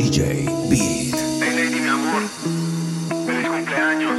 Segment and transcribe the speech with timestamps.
[0.00, 1.14] DJ Beat.
[1.42, 2.22] Hey Lady, mi amor.
[3.26, 4.16] Feliz cumpleaños.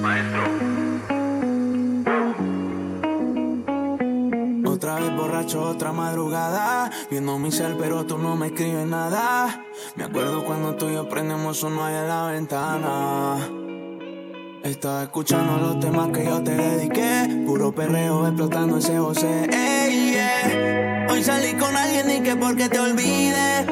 [0.00, 0.42] Maestro.
[4.72, 6.90] Otra vez borracho, otra madrugada.
[7.10, 9.62] Viendo mi cel, pero tú no me escribes nada.
[9.94, 13.36] Me acuerdo cuando tú y yo prendemos uno allá en la ventana.
[14.64, 17.44] Estaba escuchando los temas que yo te dediqué.
[17.44, 19.50] Puro perreo explotando ese José.
[21.10, 23.71] Hoy salí con alguien y que porque te olvide.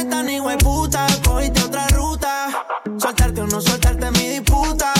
[0.00, 1.06] hace tan hijo puta.
[1.24, 2.48] Cogiste otra ruta.
[2.98, 4.92] Soltarte o no soltarte mi disputa.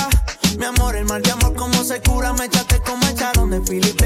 [0.58, 2.32] Mi amor, el mal de amor, cómo se cura.
[2.34, 3.99] Me echaste como echaron de Filipe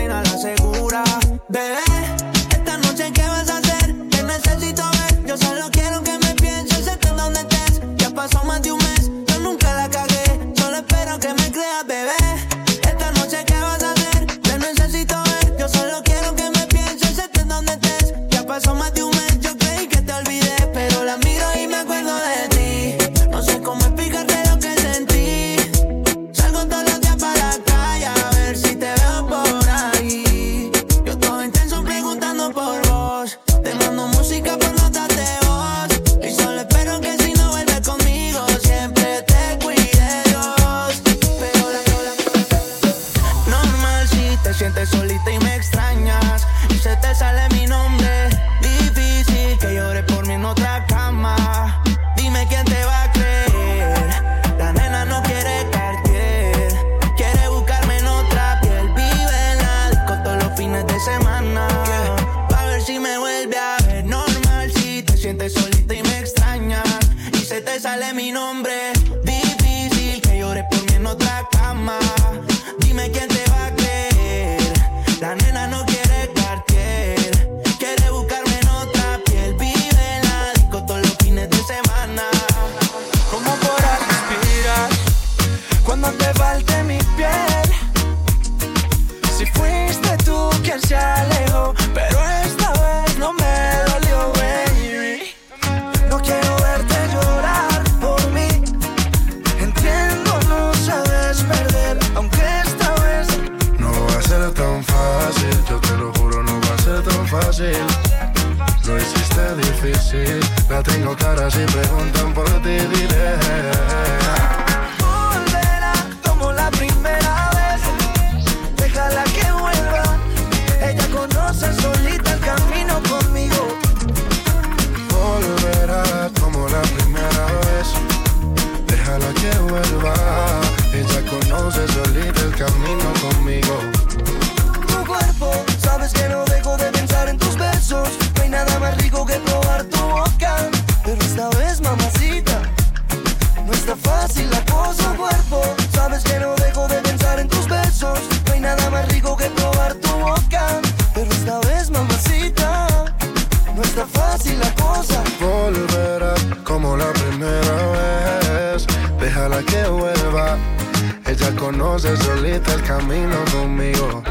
[161.84, 164.22] conoce solita el camino conmigo.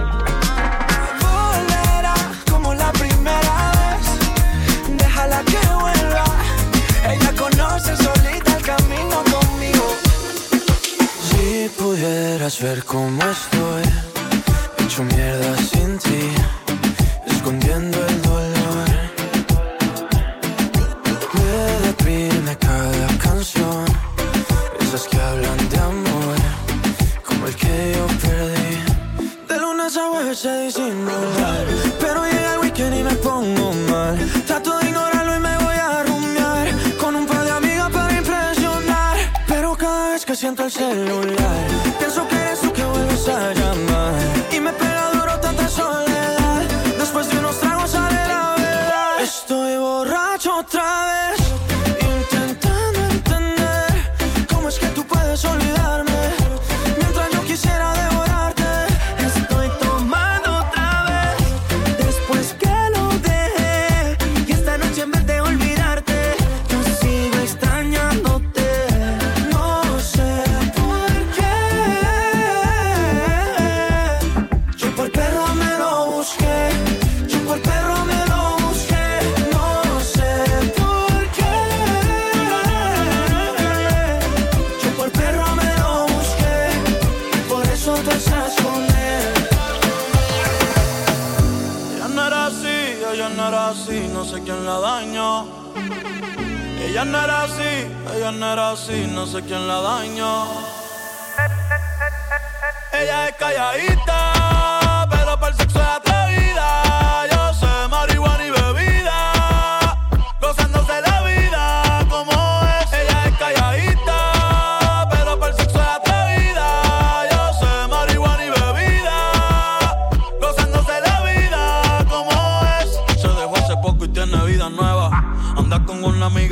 [1.22, 2.16] Volverá
[2.50, 6.26] como la primera vez, déjala que vuelva.
[7.12, 9.86] Ella conoce solita el camino conmigo.
[11.30, 13.84] Si pudieras ver cómo estoy,
[14.80, 16.43] hecho mierda sin ti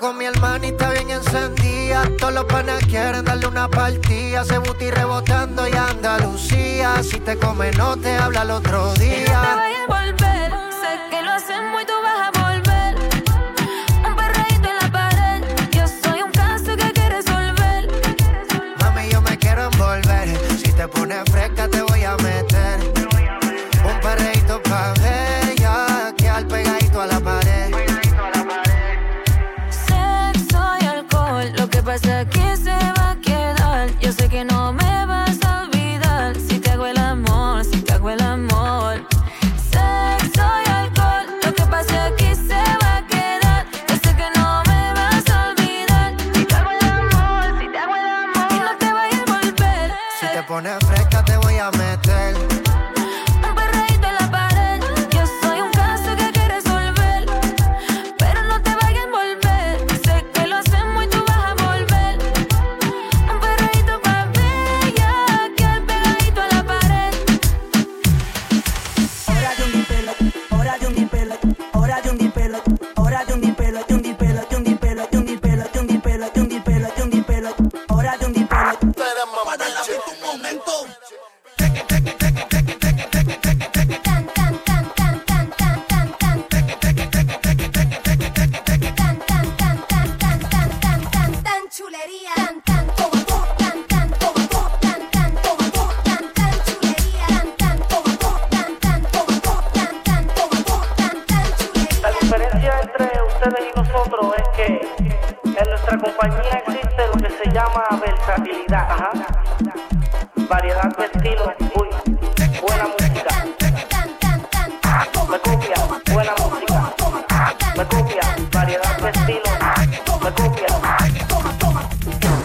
[0.00, 2.04] Con mi hermanita bien encendida.
[2.18, 4.44] Todos los panas quieren darle una partida.
[4.44, 7.02] Se buti rebotando y Andalucía.
[7.02, 9.16] Si te come, no te habla el otro día.
[9.16, 10.50] Y no te vayas a volver.
[10.80, 11.95] Sé que lo hacen muy duro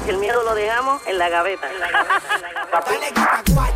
[0.08, 1.68] El miedo lo dejamos en la gaveta.
[1.68, 3.71] En en la gaveta.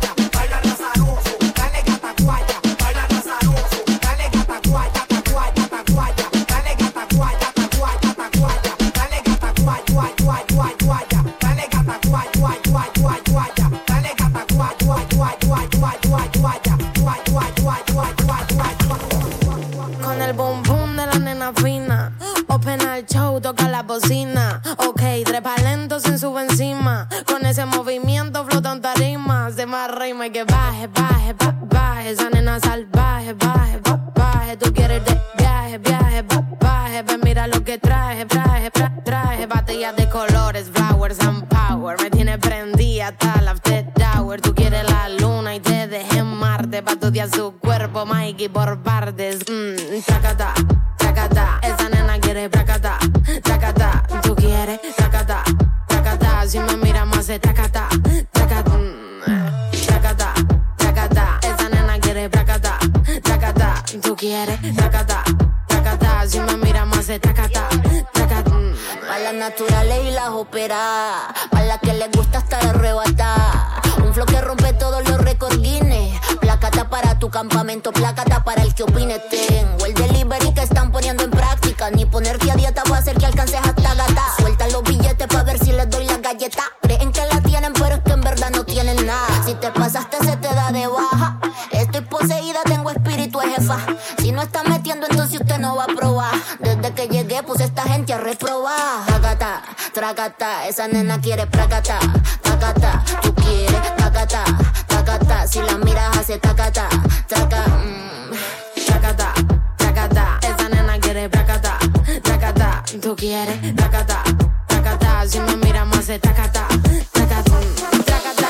[113.76, 114.22] tacata,
[114.66, 115.26] tacata.
[115.28, 116.66] Si me mira más de tacata,
[117.12, 117.58] tacata,
[118.06, 118.48] tacata.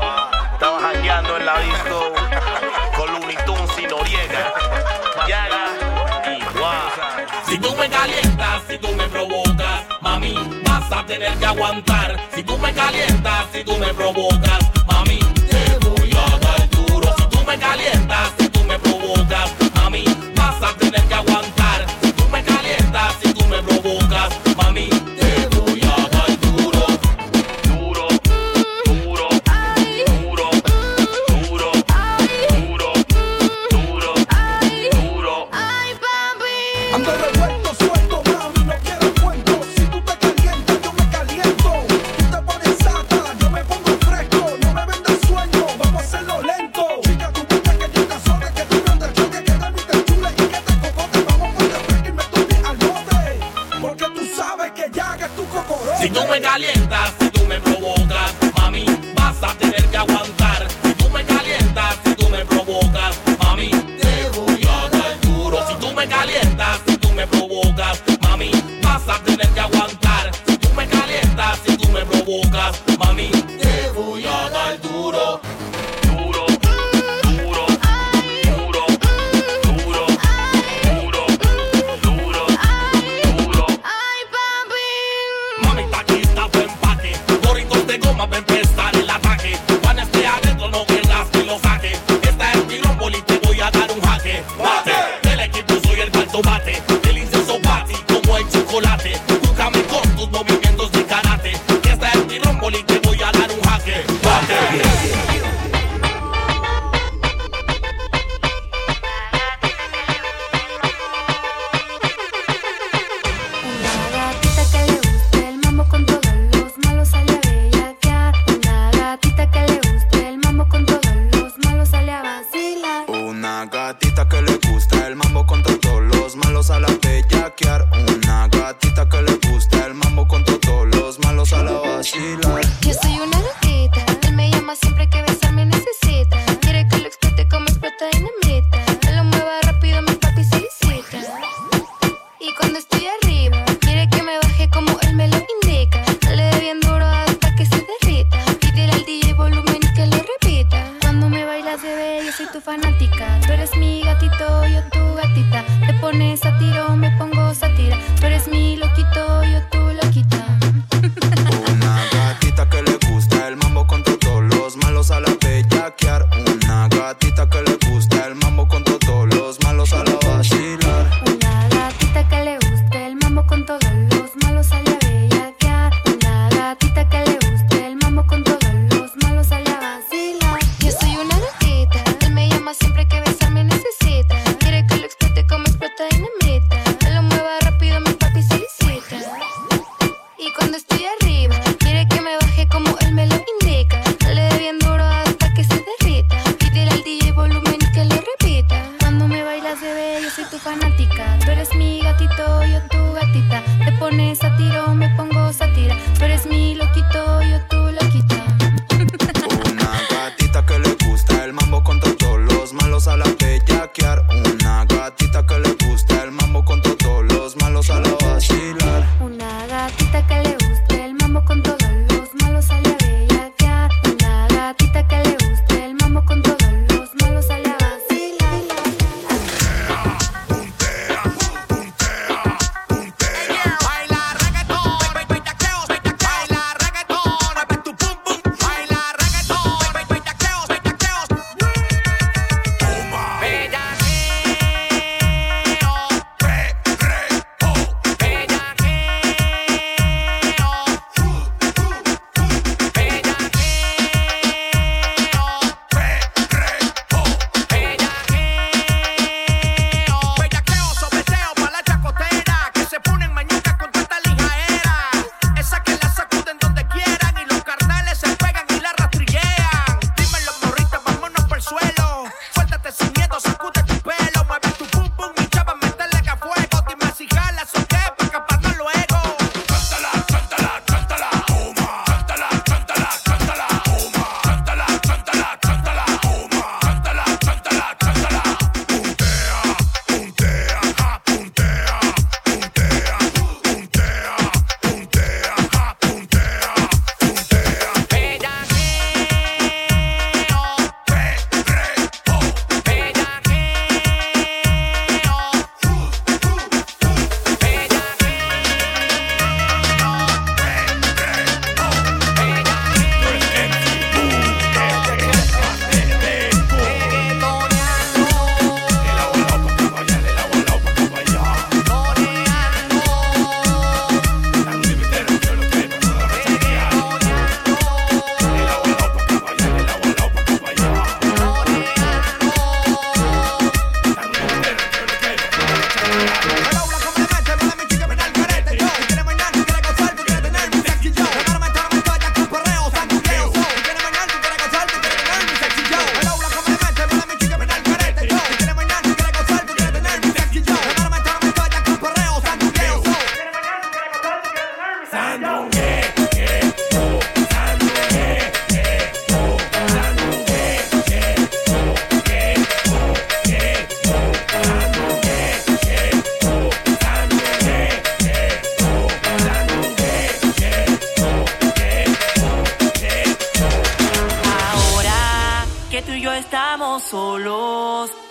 [0.00, 2.12] Ah, estaba hackeando en la disco
[2.96, 4.52] con Looney Tunes y Noriega.
[5.28, 5.64] Yaga
[6.32, 7.50] y.
[7.50, 10.34] Si tú me calientas, si tú me provocas, mami,
[10.66, 12.16] vas a tener que aguantar.
[12.34, 14.75] Si tú me calientas, si tú me provocas.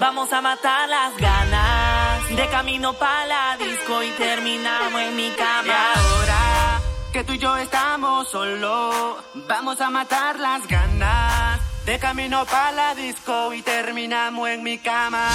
[0.08, 2.30] Vamos a matar las ganas.
[2.30, 5.66] De camino para la disco y terminamos en mi cama.
[5.66, 11.60] Y ahora que tú y yo estamos solo, vamos a matar las ganas.
[11.88, 15.28] De camino para la disco y terminamos en mi cama.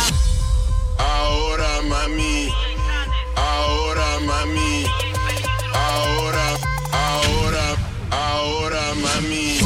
[0.98, 2.48] Ahora mami,
[3.34, 4.86] ahora mami,
[5.74, 6.46] ahora,
[6.92, 7.76] ahora,
[8.12, 9.59] ahora mami.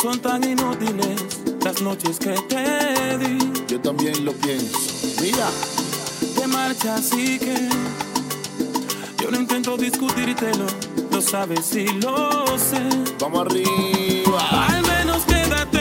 [0.00, 3.38] son tan inútiles las noches que te di.
[3.68, 4.78] Yo también lo pienso.
[5.20, 5.48] Mira.
[6.34, 7.68] Te marchas así que
[9.22, 10.66] yo no intento discutírtelo.
[11.10, 12.80] Lo sabes y lo sé.
[13.20, 14.68] Vamos arriba.
[14.68, 15.79] Al menos quédate.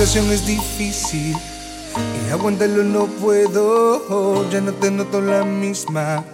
[0.00, 4.48] La situación es difícil y aguantarlo no puedo.
[4.48, 6.24] Ya no te noto la misma.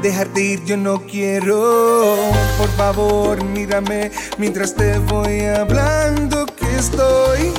[0.00, 2.16] Dejarte ir yo no quiero.
[2.56, 7.52] Por favor, mírame mientras te voy hablando que estoy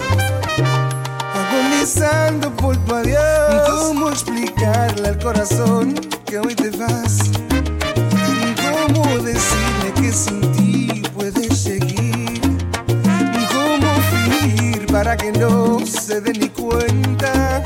[1.36, 3.70] agonizando por tu adiós.
[3.70, 5.94] ¿Cómo explicarle al corazón
[6.26, 7.30] que hoy te vas?
[8.88, 10.53] ¿Cómo decirle que sin
[14.93, 17.63] para que no se den ni cuenta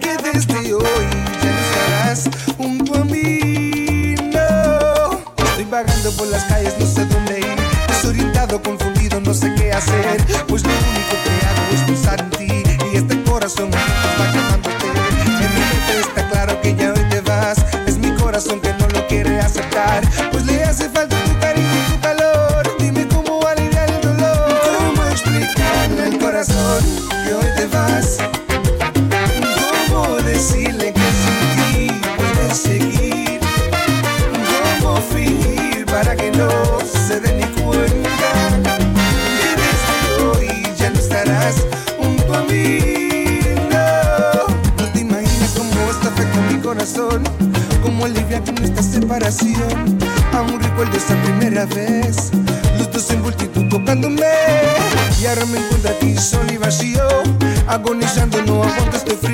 [0.00, 1.06] que desde hoy
[1.42, 4.14] ya no serás junto a mí.
[4.32, 7.56] No, estoy vagando por las calles, no sé dónde ir,
[7.88, 10.24] desorientado, confundido, no sé qué hacer.
[10.46, 12.62] Pues lo único que hago es pensar en ti
[12.92, 14.86] y este corazón va llamándote.
[14.86, 18.83] En mi mente está claro que ya hoy te vas, es mi corazón que no
[51.66, 52.30] primera vez.
[52.78, 54.22] Los dos envueltitos tocándome.
[55.20, 57.02] Y ahora me encuentro aquí solo y vacío,
[57.66, 59.33] agonizando, no aguanto este frío.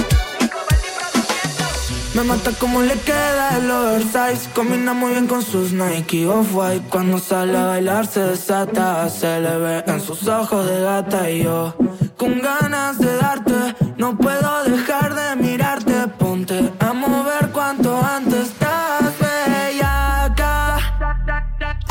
[2.13, 4.49] Me mata como le queda el oversize.
[4.53, 6.89] Combina muy bien con sus Nike Off-White.
[6.89, 11.29] Cuando sale a bailar se desata Se le ve en sus ojos de gata.
[11.29, 11.73] Y yo
[12.17, 13.53] con ganas de darte
[13.95, 15.93] No puedo dejar de mirarte.
[16.19, 18.49] Ponte a mover cuanto antes.
[18.49, 20.79] Estás bella acá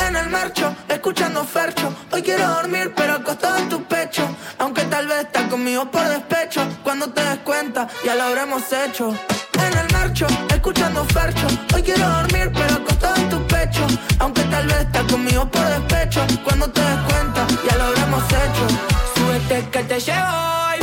[0.06, 1.94] En el marcho, escuchando Fercho.
[2.12, 4.28] Hoy quiero dormir pero acostado en tu pecho.
[4.58, 6.60] Aunque tal vez está conmigo por despecho.
[6.84, 9.14] Cuando te des cuenta ya lo habremos hecho.
[10.12, 11.46] Escuchando Fercho.
[11.72, 13.86] Hoy quiero dormir, pero acostado en tu pecho.
[14.18, 16.26] Aunque tal vez estás conmigo por despecho.
[16.42, 18.66] Cuando te des cuenta, ya lo habremos hecho.
[19.14, 20.79] Súbete que te llevo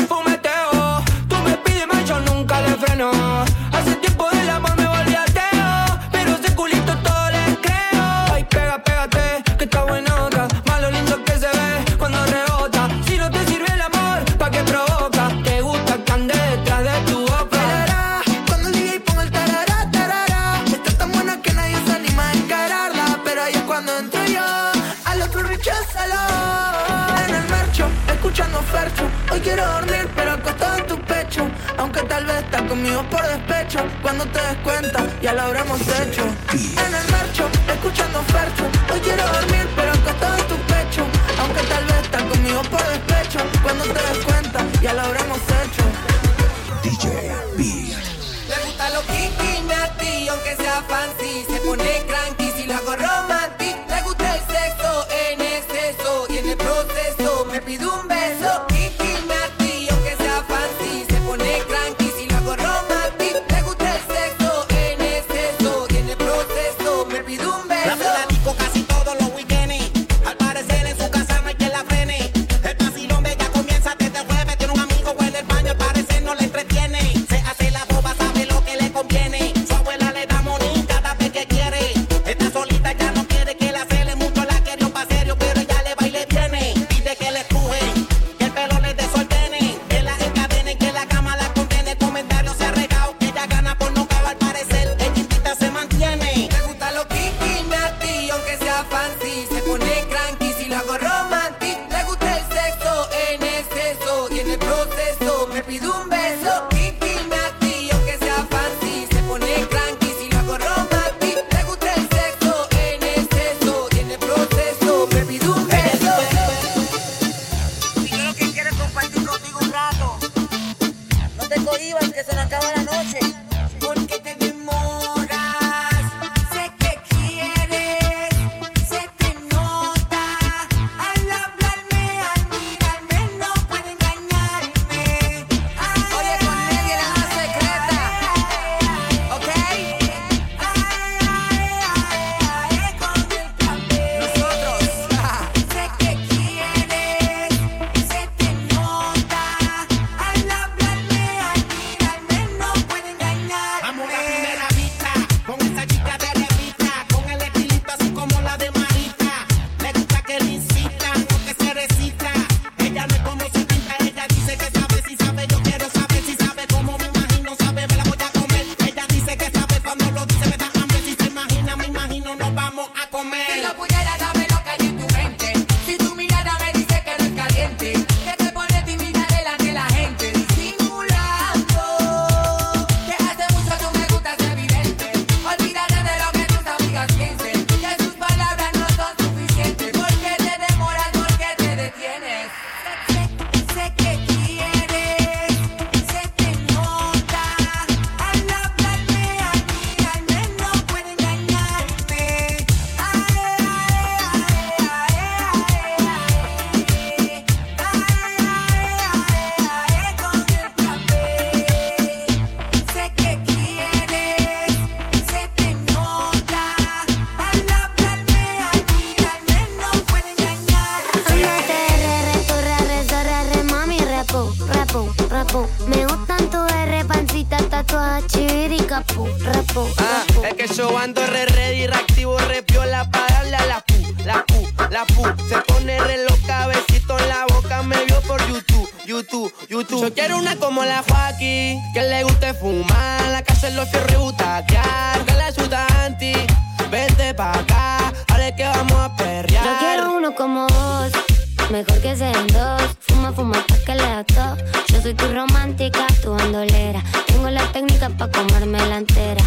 [251.69, 252.81] mejor que sean dos.
[252.99, 254.57] Fuma, fuma pa' que le da todo.
[254.87, 257.03] Yo soy tu romántica, tu bandolera.
[257.27, 259.43] Tengo la técnica pa' comérmela entera.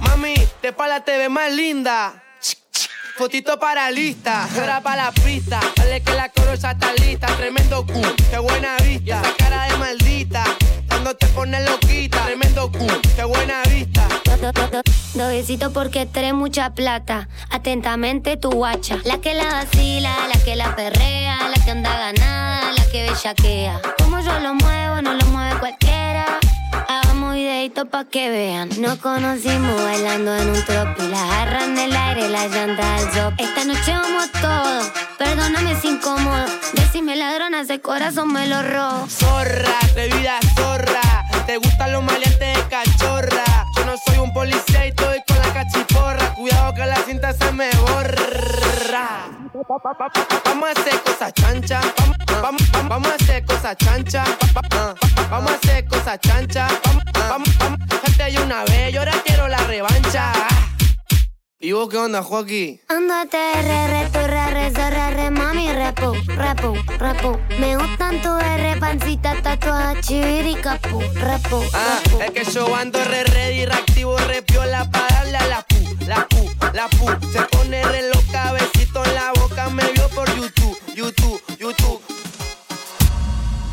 [0.00, 2.22] Mami, de pala te ves más linda.
[3.16, 5.60] Fotito para lista, ahora para la pista.
[5.76, 7.28] Dale que la coro ya está lista.
[7.36, 9.20] Tremendo cu, qué buena vista.
[9.20, 10.44] Esa cara de maldita,
[11.04, 12.24] cuando te pones loquita.
[12.24, 14.08] Tremendo cu, qué buena vista.
[14.24, 14.82] Do- do- do-
[15.14, 17.28] do besito porque trae mucha plata.
[17.50, 18.96] Atentamente tu guacha.
[19.04, 23.80] La que la vacila, la que la perrea, la que anda ganada, la que bellaquea.
[24.02, 26.24] Como yo lo muevo, no lo mueve cualquiera.
[27.44, 28.70] Videito pa' que vean.
[28.80, 33.34] Nos conocimos bailando en un trop y la agarran del aire, la llanta al.
[33.36, 34.80] Esta noche vamos todo,
[35.18, 36.46] perdóname si incómodo.
[36.72, 39.06] Decime ladrona, ese corazón me lo robo.
[39.10, 41.02] Zorra, vida zorra.
[41.44, 43.44] Te gustan los maleantes de cachorra.
[43.76, 46.34] Yo no soy un policía y estoy con la cachiporra.
[46.36, 49.28] Cuidado que la cinta se me borra.
[50.46, 51.80] Vamos a hacer cosas chancha.
[52.40, 54.24] Vamos, a hacer cosas chancha.
[55.30, 56.68] Vamos a hacer cosas chancha.
[58.36, 60.32] Hay una vez, yo ahora quiero la revancha.
[61.60, 62.80] ¿Y vos qué onda, Joaquín?
[62.88, 67.38] Ándate, re, re, tu, re, re, so, re, re, mami, repu, repu, repu.
[67.60, 72.20] Me gustan tu R, pancita, tatuaje, chiviricapu, repu, Ah, repu.
[72.22, 75.76] es que yo ando re ready, reactivo, re piola para darle a la pu,
[76.06, 77.06] la pu, la pu.
[77.32, 81.93] Se pone re loca, besito en la boca, me vio por YouTube, YouTube, YouTube.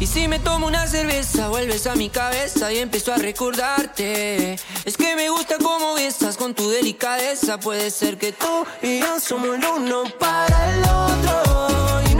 [0.01, 4.57] Y si me tomo una cerveza, vuelves a mi cabeza y empiezo a recordarte.
[4.83, 7.59] Es que me gusta cómo besas con tu delicadeza.
[7.59, 12.10] Puede ser que tú y yo somos el uno para el otro.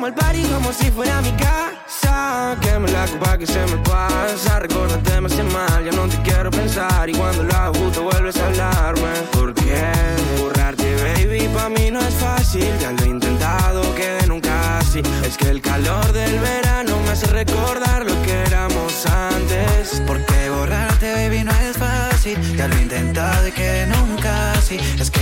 [0.00, 2.56] Entramos al party como si fuera mi casa.
[2.62, 4.58] Quemo la copa que se me pasa.
[4.58, 7.10] Recordarte me hace mal, ya no te quiero pensar.
[7.10, 9.12] Y cuando lo hago vuelves a hablarme.
[9.32, 9.92] ¿Por qué?
[10.40, 12.66] Borrarte, baby, pa' mí no es fácil.
[12.80, 15.02] Ya lo he intentado, que nunca así.
[15.22, 20.02] Es que el calor del verano me hace recordar lo que éramos antes.
[20.06, 22.38] Porque borrarte, baby, no es fácil.
[22.56, 24.78] Ya lo he intentado y que nunca así.
[24.78, 25.19] Que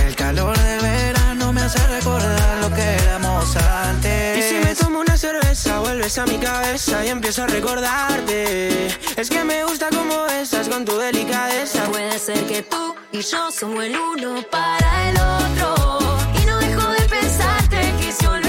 [5.67, 8.87] vuelves a mi cabeza y empiezo a recordarte.
[9.17, 11.83] Es que me gusta cómo besas con tu delicadeza.
[11.85, 16.17] Puede ser que tú y yo somos el uno para el otro.
[16.41, 18.48] Y no dejo de pensarte, quise olvidarte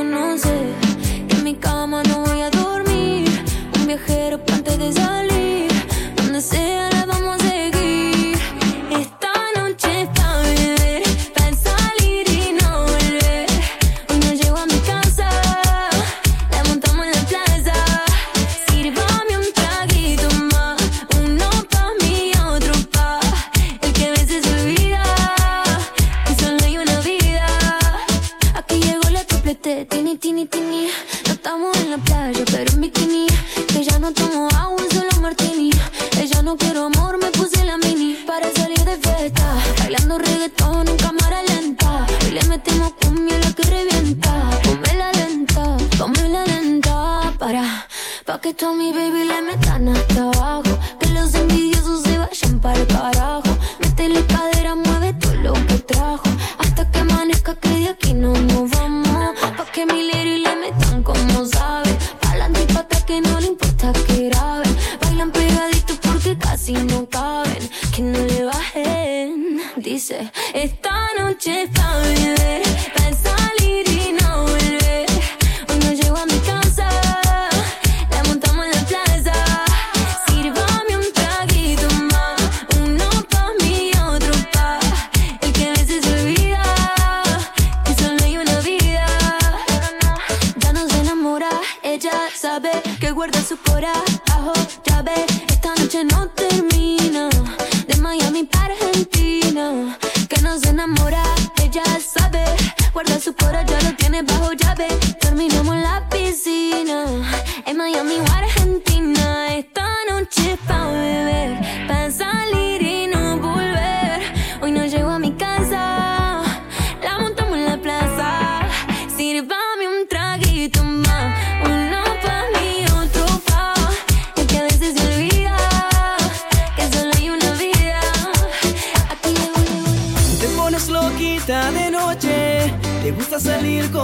[0.00, 0.49] conoce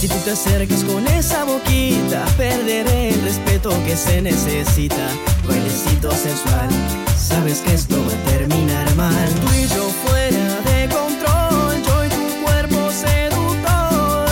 [0.00, 5.06] Si tú te acercas con esa boquita, perderé el respeto que se necesita.
[5.46, 6.70] Bailecito sensual,
[7.14, 9.28] sabes que esto va a terminar mal.
[9.42, 14.30] Tú y yo fuera de control, yo y tu cuerpo seductor,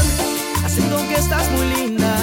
[0.64, 2.16] haciendo que estás muy linda,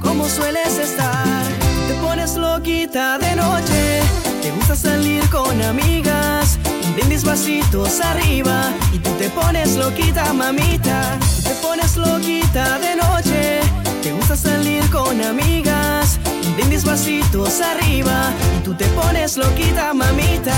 [0.00, 1.42] como sueles estar.
[1.88, 4.00] Te pones loquita de noche,
[4.42, 6.56] te gusta salir con amigas,
[6.94, 8.72] brindis vasitos arriba
[9.18, 13.60] te pones loquita, mamita, te pones loquita de noche.
[14.02, 16.18] Te gusta salir con amigas,
[16.56, 18.32] brindis vasitos arriba.
[18.58, 20.56] Y tú te pones loquita, mamita.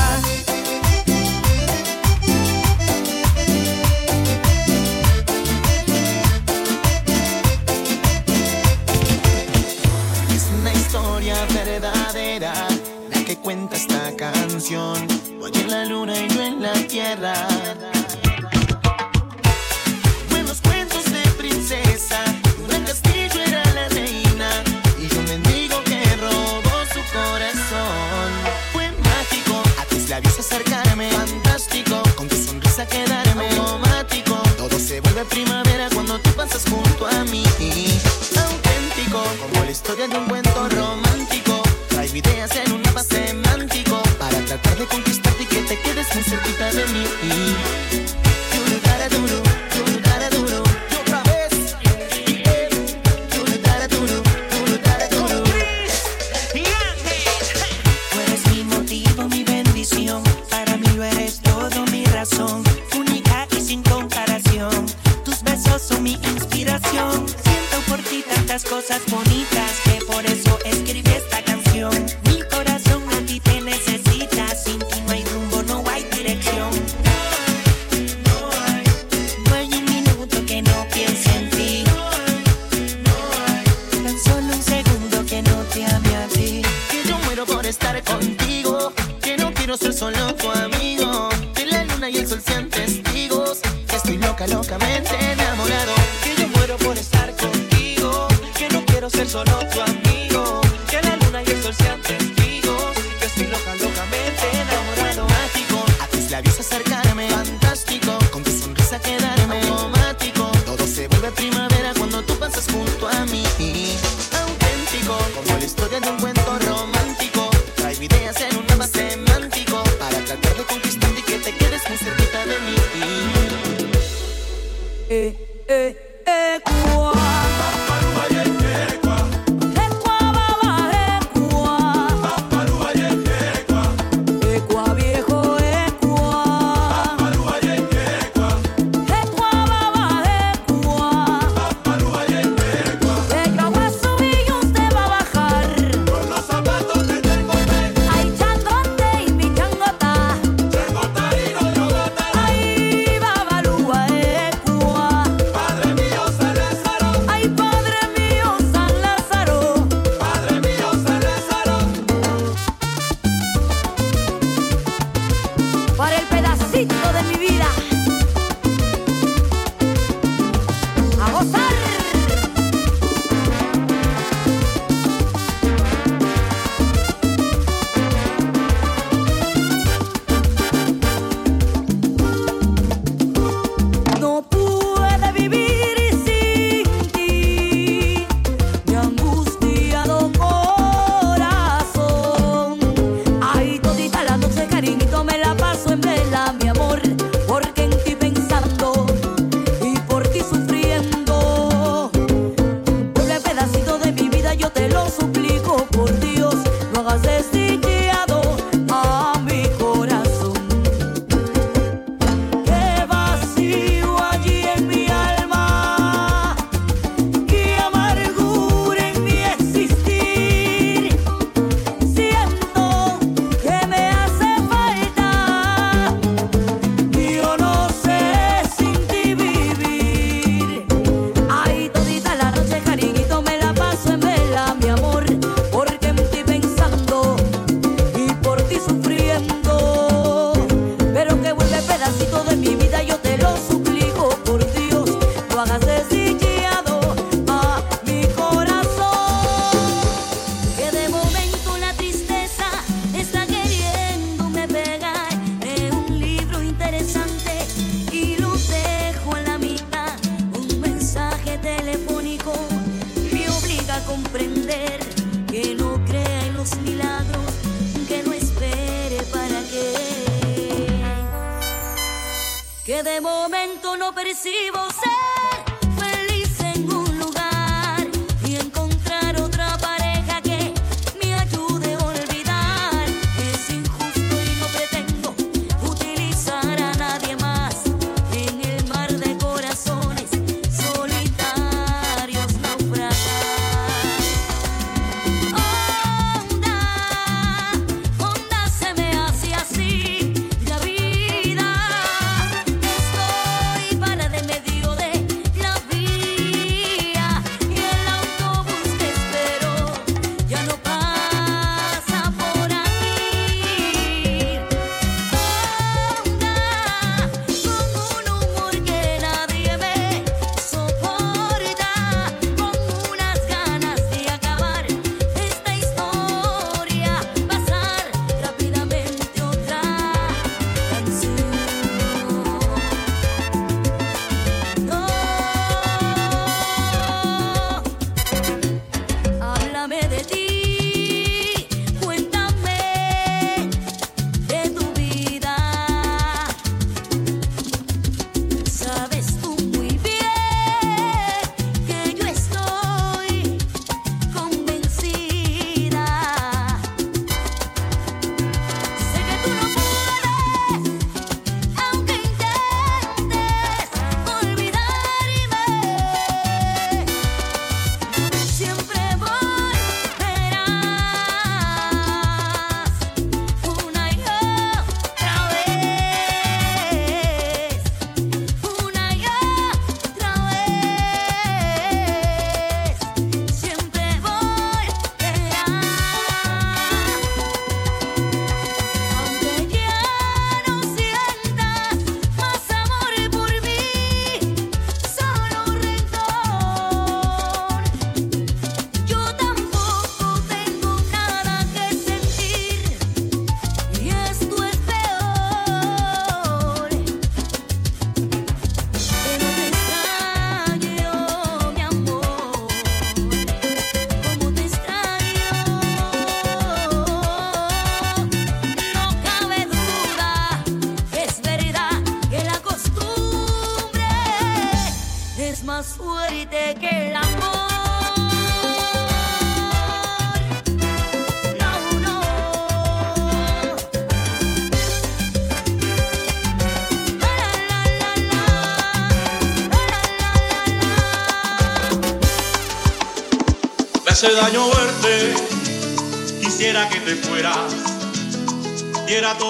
[10.35, 12.53] Es una historia verdadera
[13.13, 15.07] la que cuenta esta canción.
[15.39, 17.35] Voy en la luna y yo en la tierra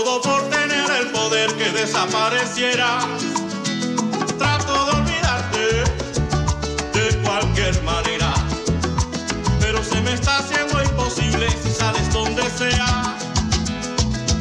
[0.05, 2.99] todo por tener el poder que desapareciera.
[4.37, 5.65] Trato de olvidarte
[6.93, 8.35] de cualquier manera,
[9.59, 13.17] pero se me está haciendo imposible si sales donde sea.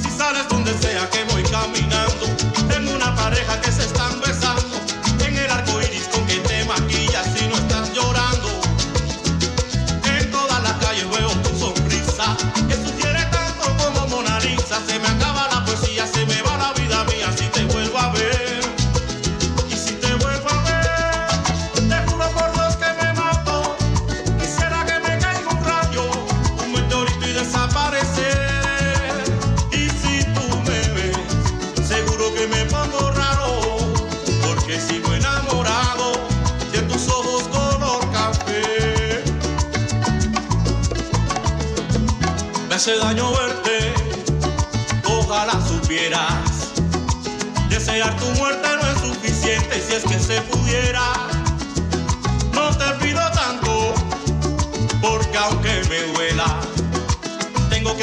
[0.04, 2.26] Si sales donde sea que voy caminando,
[2.68, 3.72] tengo una pareja que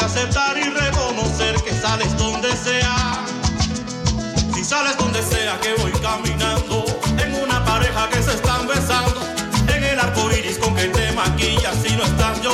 [0.02, 3.24] aceptar y reconocer que sales donde sea.
[4.54, 6.84] Si sales donde sea que voy caminando,
[7.18, 9.20] en una pareja que se están besando,
[9.74, 12.51] en el arco iris con que te maquillas si no están yo.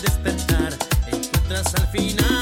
[0.00, 0.72] despertar
[1.10, 2.41] encuentras al final.